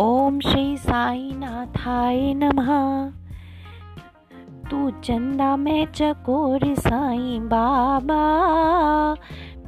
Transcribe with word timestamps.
ओम 0.00 0.40
श्री 0.40 0.76
साई 0.76 1.30
नाथाय 1.34 2.34
नमः। 2.34 2.68
तू 4.70 4.90
चंदा 4.90 5.56
में 5.56 5.86
चकोर 5.86 6.74
साई 6.74 7.38
बाबा। 7.42 8.22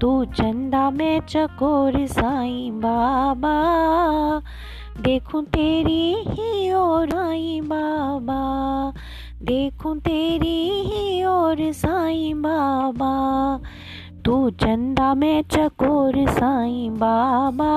तू 0.01 0.25
चंदा 0.25 0.91
में 0.91 1.21
चकोर 1.21 2.07
साई 2.07 2.71
बाबा। 2.73 3.55
देखूँ 5.01 5.45
तेरी 5.45 6.15
ही 6.29 6.71
और 6.71 7.15
आई 7.17 7.61
बाबा। 7.65 8.43
देखूँ 9.43 9.99
तेरी 9.99 10.69
ही 10.69 11.23
और 11.23 11.73
साई 11.73 12.35
बाबा। 12.37 13.61
तू 14.31 14.51
चंदा 14.51 15.15
में 15.15 15.43
चकोर 15.43 16.13
साई 16.29 16.89
बाबा। 16.91 17.71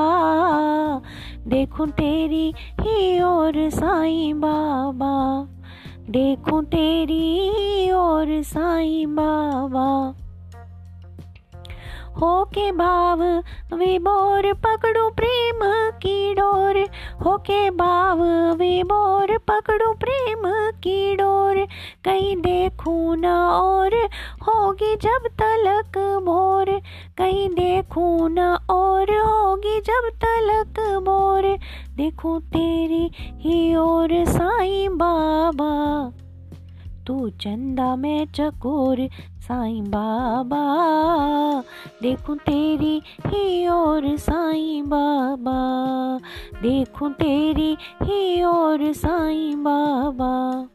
देखूँ 1.48 1.88
तेरी 1.88 2.54
ही 2.82 3.20
और 3.20 3.70
साई 3.70 4.34
बाबा। 4.34 5.48
देखूँ 6.10 6.64
तेरी 6.64 7.92
और 7.92 8.42
साई 8.42 9.06
बाबा। 9.06 10.23
हो 12.14 12.44
के 12.46 12.72
भाव 12.72 13.22
विबोर 13.74 14.54
पकड़ू 14.54 15.10
प्रेम 15.10 15.60
की 16.02 16.34
डोर। 16.34 16.78
हो 17.26 17.38
के 17.38 17.70
भाव 17.70 18.22
विबोर 18.54 19.38
पकड़ू 19.48 19.92
प्रेम 19.94 20.42
की 20.84 21.16
डोर। 21.16 21.66
कहीं 22.06 22.36
देखूँ 22.38 23.16
न 23.18 23.26
और 23.26 23.96
होगी 24.48 24.96
जब 24.96 25.28
तलक 25.42 25.98
भोर 26.26 26.72
कहीं 27.18 27.50
देखूँ 27.50 28.30
न 28.30 28.40
और 28.70 29.12
होगी 29.12 29.80
जब 29.82 30.10
तलक 30.24 30.80
भोर 31.06 31.58
देखूँ 31.96 32.40
तेरी 32.42 33.10
ही 33.40 33.76
और 33.76 34.26
साईं 34.26 34.98
बाबा। 34.98 35.72
तू 37.08 37.30
चंदा 37.30 37.96
मैं 37.96 38.26
चकोर, 38.26 39.10
साईं 39.40 39.84
बाबा। 39.84 40.64
देखूँ 42.02 42.38
तेरी 42.38 43.02
ही 43.28 43.68
और 43.68 44.18
साईं 44.18 44.90
बाबा। 44.90 45.60
देखूँ 46.62 47.12
तेरी 47.14 47.78
ही 48.04 48.44
और 48.44 48.94
साईं 48.94 49.64
बाबा। 49.64 50.68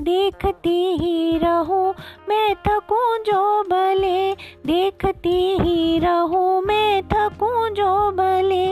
देखती 0.00 0.96
ही 0.96 1.38
रहूँ 1.38 1.94
मैं 2.28 2.54
थकूं 2.54 3.18
जो 3.18 3.62
भले। 3.62 4.32
देखती 4.66 5.58
ही 5.58 5.98
रहूँ 5.98 6.62
मैं 6.62 7.02
थकूं 7.02 7.74
जो 7.74 8.10
भले। 8.10 8.66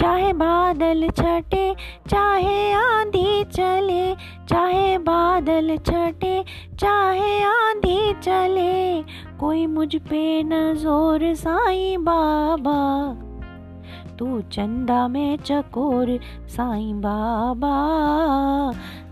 चाहे 0.00 0.32
बादल 0.32 1.08
छटे, 1.08 1.74
चाहे 2.08 2.72
आंधी 2.72 3.44
चले, 3.44 4.14
चाहे 4.48 4.98
बादल 4.98 5.76
छटे, 5.76 6.44
चाहे 6.78 7.42
आंधी 7.42 8.14
चले, 8.14 9.02
कोई 9.40 9.66
मुझ 9.66 9.96
पे 9.96 10.42
न 10.42 10.74
ज़ोर 10.74 11.34
साईं 11.34 12.04
बाबा। 12.04 12.78
तू 14.18 14.40
चंदा 14.40 15.08
में 15.08 15.36
चकोर 15.36 16.20
साईं 16.48 17.00
बाबा। 17.00 17.74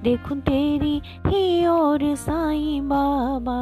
देखूँ 0.03 0.41
तेरी 0.41 1.03
ही 1.27 1.66
और 1.66 2.14
साईं 2.14 2.89
बाबा। 2.89 3.61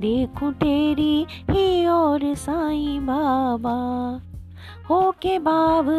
देखूँ 0.00 0.52
तेरी 0.52 1.26
ही 1.50 1.86
और 1.86 2.34
साईं 2.34 3.06
बाबा। 3.06 3.78
हो 4.90 5.10
के 5.10 5.38
बाव 5.38 5.90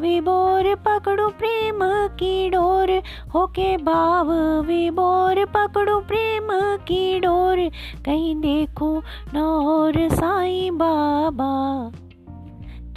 विबोर 0.00 0.74
पकड़ू 0.74 1.28
प्रेम 1.28 1.78
की 2.08 2.50
डोर। 2.50 3.02
हो 3.34 3.46
के 3.46 3.76
बाव 3.76 4.32
विबोर 4.60 5.44
पकड़ू 5.44 6.00
प्रेम 6.00 6.48
की 6.76 7.20
डोर। 7.20 7.70
कहीं 8.04 8.36
देखो 8.36 9.02
न 9.34 9.38
और 9.38 10.08
साईं 10.08 10.78
बाबा। 10.78 11.90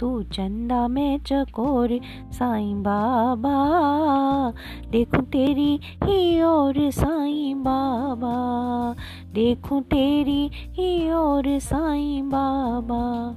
तू 0.00 0.22
चंदा 0.22 0.88
में 0.88 1.18
चकोर, 1.18 2.00
साईं 2.32 2.82
बाबा। 2.82 3.56
देखूँ 4.90 5.22
तेरी 5.22 5.80
ही 6.04 6.42
और 6.42 6.90
साईं 6.90 7.62
बाबा। 7.62 8.34
देखूँ 9.32 9.82
तेरी 9.82 10.50
ही 10.54 11.10
और 11.10 11.58
साईं 11.58 12.28
बाबा। 12.28 13.34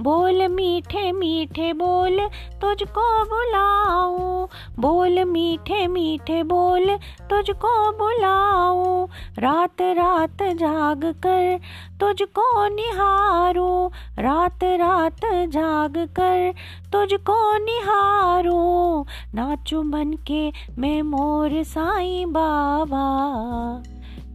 बोल 0.00 0.48
मीठे 0.48 1.12
मीठे 1.12 1.72
बोल, 1.72 2.28
तुझको 2.60 3.24
बुलाऊं। 3.24 4.46
बोल 4.80 5.24
मीठे 5.24 5.86
मीठे 5.86 6.42
बोल, 6.42 6.96
तुझको 7.30 7.92
बुलाऊं। 7.92 9.06
रात 9.38 9.82
रात 9.82 10.42
जाग 10.42 11.04
कर, 11.04 11.60
तुझको 12.00 12.68
निहारूं। 12.68 13.88
रात 14.22 14.64
रात 14.64 15.20
जाग 15.24 15.96
कर, 15.96 16.54
तुझको 16.92 17.58
निहारूं। 17.58 19.04
नाचू 19.34 19.82
बन 19.82 20.12
के 20.12 20.52
मैं 20.78 21.02
मोर 21.02 21.62
साईं 21.62 22.32
बाबा। 22.32 23.02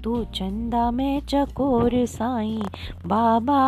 तू 0.08 0.24
चंदा 0.24 0.92
में 0.92 1.22
चकोर 1.22 2.06
साई। 2.06 2.62
बाबा, 3.06 3.60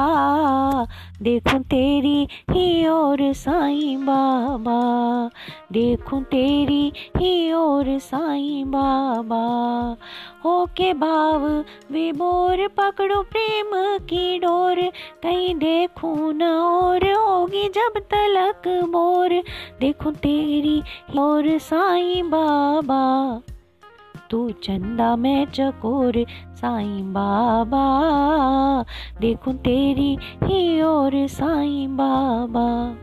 देखूँ 1.21 1.59
तेरी 1.59 2.27
ही 2.51 2.87
और 2.87 3.33
साई, 3.33 3.97
बाबा। 3.97 4.79
देखूँ 5.71 6.23
तेरी 6.23 6.93
ही 7.17 7.51
और 7.51 7.99
साई, 7.99 8.63
बाबा। 8.67 9.41
हो 10.45 10.65
के 10.65 10.93
भाव 10.93 11.47
विबोर 11.91 12.67
पकड़ो 12.67 13.21
प्रेम 13.21 13.97
की 13.99 14.39
डोर। 14.39 14.75
कहीं 15.23 15.55
देखूँ 15.55 16.33
न 16.33 16.43
और 16.43 17.11
होगी 17.11 17.69
जब 17.69 17.99
तलक 17.99 18.67
मोर। 18.67 19.43
देखूँ 19.79 20.13
तेरी 20.13 20.81
और 21.19 21.57
साई, 21.57 22.21
बाबा। 22.21 23.41
तू 24.29 24.51
चंदा 24.51 25.15
मैं 25.15 25.45
चकोर 25.45 26.25
साईं 26.55 27.13
बाबा। 27.13 27.85
देखूँ 29.21 29.53
तेरी 29.53 30.17
ही 30.43 30.81
और 30.81 31.27
साईं 31.27 31.97
बाबा। 31.97 32.97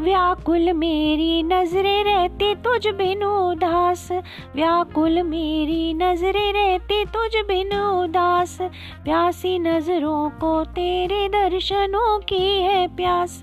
व्याकुल 0.00 0.72
मेरी 0.72 1.42
नज़रें 1.42 2.04
रहती 2.04 2.54
तुझ 2.54 2.86
बिन 2.86 3.22
उदास। 3.24 4.08
व्याकुल 4.54 5.22
मेरी 5.22 5.94
नज़रें 5.94 6.52
रहती 6.52 7.04
तुझ 7.04 7.42
बिन 7.48 7.72
उदास। 7.76 8.58
प्यासी 9.04 9.58
नज़रों 9.58 10.28
को 10.30 10.52
तेरे 10.64 11.28
दर्शनों 11.28 12.18
की 12.18 12.44
है 12.62 12.86
प्यास। 12.96 13.40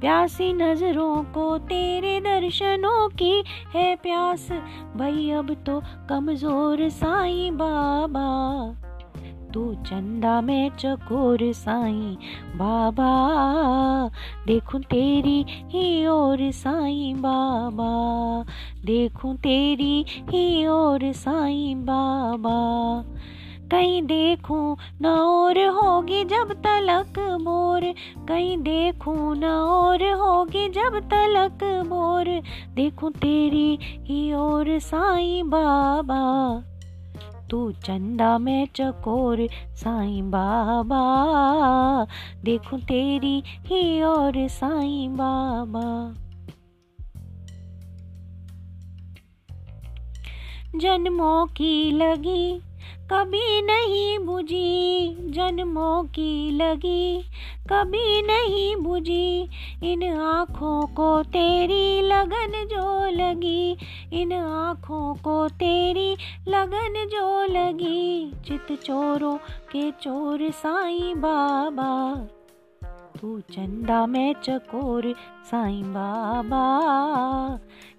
प्यासी 0.00 0.52
नज़रों 0.52 1.22
को 1.34 1.58
तेरे 1.58 2.18
दर्शनों 2.20 3.08
की 3.08 3.42
है 3.74 3.94
प्यास। 3.96 4.48
भाई 4.96 5.30
अब 5.30 5.54
तो 5.66 5.80
कमज़ोर 6.08 6.88
साईं 6.88 7.56
बाबा। 7.56 8.26
तू 9.56 9.74
चंदा 9.74 10.40
में 10.40 10.70
चकोर 10.70 11.52
साई। 11.52 12.16
बाबा, 12.56 13.10
देखूँ 14.46 14.80
तेरी 14.80 15.44
ही 15.48 16.06
और 16.06 16.50
साई, 16.50 17.14
बाबा। 17.16 18.44
देखूँ 18.84 19.36
तेरी 19.36 20.04
ही 20.08 20.66
और 20.66 21.12
साईं, 21.12 21.82
बाबा। 21.86 22.58
कहीं 23.70 24.02
देखूँ 24.02 24.76
न 25.02 25.06
और 25.06 25.58
होगी 25.58 26.24
जब 26.24 26.52
तलक 26.52 27.38
मोर। 27.40 27.94
कहीं 28.28 28.58
देखूँ 28.58 29.36
न 29.36 29.44
और 29.44 30.02
होगी 30.02 30.68
जब 30.68 31.00
तलक 31.00 31.84
मोर। 31.86 32.42
देखूँ 32.74 33.12
तेरी 33.12 33.78
ही 33.82 34.32
और 34.32 34.78
साईं, 34.78 35.50
बाबा। 35.50 36.22
तू 37.50 37.72
चंदा 37.72 38.38
में 38.38 38.68
चकोर, 38.76 39.48
साईं 39.74 40.30
बाबा। 40.30 41.02
देखूँ 42.44 42.80
तेरी 42.80 43.42
ही 43.46 44.02
और 44.02 44.48
साईं 44.48 45.12
बाबा। 45.16 46.14
जन्मों 50.78 51.46
की 51.46 51.90
लगी 51.90 52.60
कभी 53.12 53.62
नहीं 53.62 54.18
बुझी 54.18 55.16
जन्मों 55.30 56.04
की 56.04 56.50
लगी, 56.50 57.18
कभी 57.72 58.22
नहीं 58.22 58.76
बुझी 58.76 59.48
इन 59.82 60.02
आँखों 60.20 60.86
को 60.86 61.22
तेरी 61.22 62.00
लगन 62.02 62.66
जो 62.70 63.10
लगी, 63.10 63.76
इन 64.12 64.32
आँखों 64.32 65.14
को 65.14 65.48
तेरी 65.48 66.16
लगन 66.48 67.06
जो 67.12 67.44
लगी, 67.44 68.32
चित 68.46 68.78
चोरों 68.82 69.36
के 69.72 69.90
चोर 69.90 70.50
साईं 70.50 71.20
बाबा। 71.20 72.14
तू 73.20 73.40
चंदा 73.40 74.06
में 74.06 74.34
चकोर 74.34 75.14
साईं 75.44 75.92
बाबा, 75.92 76.66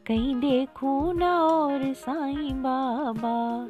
कहीं 0.07 0.35
देखूँ 0.35 1.13
ना 1.13 1.33
और 1.43 1.93
साईं 1.93 2.61
बाबा। 2.63 3.67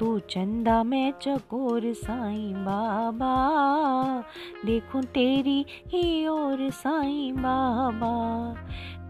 तू 0.00 0.18
चंदा 0.18 0.82
मैं 0.82 1.12
चकोर 1.22 1.80
साईं 1.84 2.54
बाबा। 2.54 3.34
देखूँ 4.66 5.02
तेरी 5.02 5.66
ही 5.86 6.26
और 6.26 6.70
साईं 6.70 7.34
बाबा। 7.34 8.54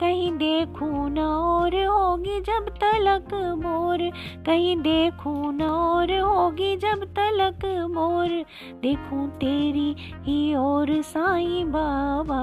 कहीं 0.01 0.33
देखूँ 0.33 1.11
न 1.11 1.19
और 1.19 1.85
होगी 1.85 2.41
जब 2.41 2.69
तलक 2.69 3.35
मोर। 3.35 3.99
कहीं 4.47 4.77
देखूँ 4.77 5.53
न 5.53 5.63
और 5.63 6.19
होगी 6.19 6.77
जब 6.77 7.05
तलक 7.05 7.89
मोर। 7.91 8.45
देखूँ 8.83 9.29
तेरी 9.29 9.97
ही 9.99 10.55
और 10.55 11.03
साईं 11.03 11.73
बाबा। 11.73 12.43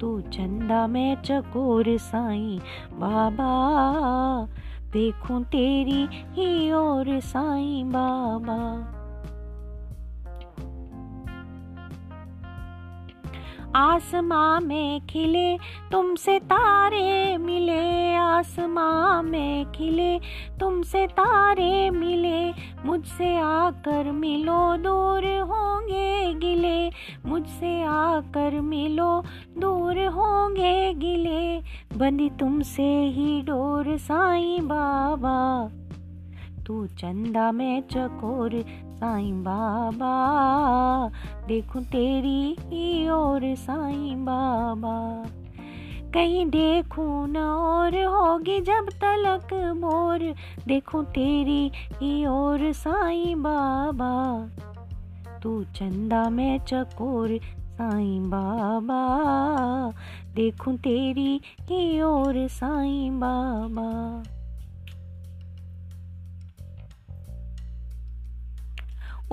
तू 0.00 0.20
चंदा 0.20 0.86
मैं 0.86 1.22
चकोर 1.22 1.98
साईं 1.98 2.58
बाबा। 2.92 3.52
देखूँ 4.92 5.44
तेरी 5.44 6.08
ही 6.12 6.72
और 6.72 7.20
साईं 7.20 7.88
बाबा। 7.88 8.98
आसमां 13.76 14.60
में 14.60 15.06
खिले, 15.06 15.58
तुमसे 15.92 16.38
तारे 16.38 17.36
मिले। 17.38 18.14
आसमां 18.16 19.22
में 19.22 19.72
खिले, 19.72 20.18
तुमसे 20.60 21.06
तारे 21.06 21.90
मिले। 21.90 22.52
मुझसे 22.84 23.38
आकर 23.38 24.10
मिलो, 24.10 24.76
दूर 24.76 25.24
होंगे 25.40 26.34
गिले। 26.34 26.90
मुझसे 27.26 27.82
आकर 27.82 28.60
मिलो, 28.60 29.24
दूर 29.58 30.06
होंगे 30.06 30.94
गिले। 30.94 31.62
बंदी 32.02 32.30
तुमसे 32.30 33.00
ही 33.00 33.42
डोर 33.42 33.96
साईं 33.96 34.68
बाबा। 34.68 35.70
तू 36.66 36.86
चंदा 36.86 37.52
में 37.52 37.82
चकोर 37.82 38.64
साईं 38.88 39.44
बाबा। 39.44 40.14
देखूँ 41.46 41.82
तेरी 41.82 42.56
ही 42.60 43.08
और 43.08 43.54
साईं 43.54 44.24
बाबा। 44.24 45.26
कहीं 46.14 46.46
देखूँ 46.46 47.28
न 47.28 47.36
और 47.36 48.04
होगी 48.04 48.60
जब 48.60 48.88
तलक 48.90 49.74
मोर। 49.76 50.34
देखूँ 50.66 51.04
तेरी 51.04 51.72
ही 52.00 52.24
और 52.24 52.72
साईं 52.72 53.42
बाबा। 53.42 54.46
तू 55.42 55.64
चंदा 55.64 56.30
में 56.30 56.58
चकोर 56.58 57.40
साईं 57.72 58.30
बाबा, 58.30 59.02
देखूँ 60.34 60.76
तेरी 60.76 61.40
ही 61.60 62.00
और 62.00 62.48
साईं 62.48 63.20
बाबा। 63.20 64.22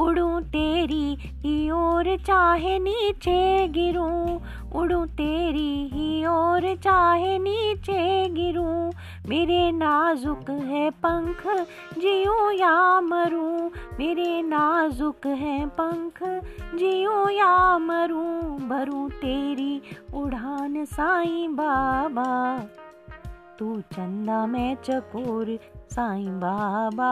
उड़ू 0.03 0.39
तेरी 0.39 1.17
ही 1.21 1.69
ओर 1.69 2.17
चाहे 2.17 2.79
नीचे 2.79 3.67
गिरूं, 3.67 4.39
उड़ू 4.75 5.05
तेरी 5.05 5.88
चाहे 6.75 7.39
नीचे 7.39 8.29
गिरूं, 8.29 8.91
मेरे 9.29 9.71
नाजुक 9.71 10.49
है 10.49 10.89
पंख, 10.89 11.47
जियूं 11.97 12.51
या 12.51 13.01
मरूं, 13.01 13.69
मेरे 13.99 14.41
नाजुक 14.41 15.27
है 15.27 15.65
पंख, 15.65 16.23
जियूं 16.75 17.29
या 17.29 17.77
मरूं, 17.77 18.69
भरूं 18.69 19.09
तेरी 19.09 19.81
उड़ान 20.13 20.85
साईं 20.85 21.55
बाबा। 21.55 22.59
तू 23.59 23.81
चंदा 23.81 24.45
मैं 24.45 24.75
चकोर 24.75 25.59
साईं 25.91 26.39
बाबा, 26.39 27.11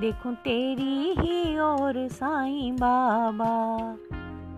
देखूँ 0.00 0.34
तेरी 0.34 1.14
ही 1.18 1.58
और 1.58 2.08
साईं 2.08 2.76
बाबा। 2.76 3.96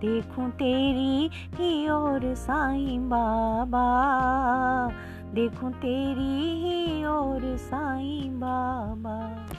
देखूँ 0.01 0.51
तेरी 0.51 1.31
ही 1.55 1.89
ओर 1.89 2.35
साईं 2.35 3.09
बाबा। 3.09 3.87
देखूँ 5.35 5.73
तेरी 5.73 6.61
ही 6.63 7.05
ओर 7.05 7.57
साईं 7.57 8.41
बाबा। 8.41 9.54